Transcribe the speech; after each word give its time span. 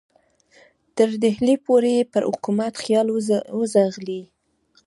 تر 0.95 1.09
ډهلي 1.21 1.55
پورې 1.65 1.91
یې 1.97 2.03
پر 2.13 2.23
حکومت 2.29 2.73
خیال 2.83 3.07
وځغلي. 3.57 4.21